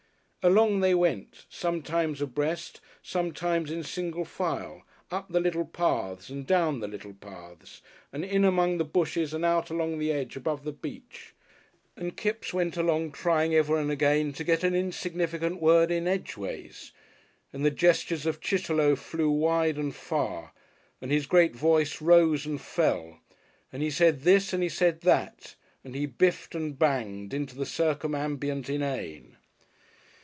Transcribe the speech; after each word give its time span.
Along 0.43 0.79
they 0.79 0.95
went, 0.95 1.45
sometimes 1.51 2.19
abreast, 2.19 2.81
sometimes 3.03 3.69
in 3.69 3.83
single 3.83 4.25
file, 4.25 4.81
up 5.11 5.29
the 5.29 5.39
little 5.39 5.65
paths, 5.65 6.31
and 6.31 6.47
down 6.47 6.79
the 6.79 6.87
little 6.87 7.13
paths, 7.13 7.83
and 8.11 8.25
in 8.25 8.43
among 8.43 8.79
the 8.79 8.83
bushes 8.83 9.35
and 9.35 9.45
out 9.45 9.69
along 9.69 9.99
the 9.99 10.11
edge 10.11 10.35
above 10.35 10.63
the 10.63 10.71
beach, 10.71 11.35
and 11.95 12.17
Kipps 12.17 12.55
went 12.55 12.75
along 12.75 13.11
trying 13.11 13.53
ever 13.53 13.77
and 13.77 13.91
again 13.91 14.33
to 14.33 14.43
get 14.43 14.63
an 14.63 14.73
insignificant 14.73 15.61
word 15.61 15.91
in 15.91 16.07
edgeways, 16.07 16.91
and 17.53 17.63
the 17.63 17.69
gestures 17.69 18.25
of 18.25 18.41
Chitterlow 18.41 18.95
flew 18.95 19.29
wide 19.29 19.77
and 19.77 19.93
far 19.95 20.53
and 21.01 21.11
his 21.11 21.27
great 21.27 21.55
voice 21.55 22.01
rose 22.01 22.47
and 22.47 22.59
fell, 22.61 23.19
and 23.71 23.83
he 23.83 23.91
said 23.91 24.21
this 24.21 24.53
and 24.53 24.63
he 24.63 24.69
said 24.69 25.01
that 25.01 25.53
and 25.83 25.93
he 25.93 26.07
biffed 26.07 26.55
and 26.55 26.79
banged 26.79 27.31
into 27.31 27.55
the 27.55 27.63
circumambient 27.67 28.71
Inane. 28.71 29.37